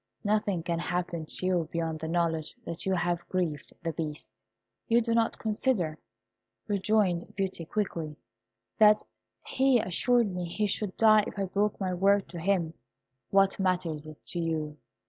Nothing 0.23 0.63
can 0.63 0.79
happen 0.79 1.27
to 1.27 1.45
you 1.45 1.69
beyond 1.71 1.99
the 1.99 2.07
knowledge 2.07 2.55
that 2.65 2.87
you 2.87 2.95
have 2.95 3.29
grieved 3.29 3.71
the 3.83 3.93
Beast." 3.93 4.33
"You 4.87 4.99
do 4.99 5.13
not 5.13 5.37
consider," 5.37 5.99
rejoined 6.67 7.35
Beauty, 7.35 7.65
quickly, 7.65 8.15
"that 8.79 9.03
he 9.45 9.77
assured 9.77 10.33
me 10.33 10.45
he 10.45 10.65
should 10.65 10.97
die 10.97 11.23
if 11.27 11.37
I 11.37 11.45
broke 11.45 11.79
my 11.79 11.93
word 11.93 12.27
to 12.29 12.39
him." 12.39 12.73
"What 13.29 13.59
matters 13.59 14.07
it 14.07 14.17
to 14.25 14.39
you?" 14.39 14.77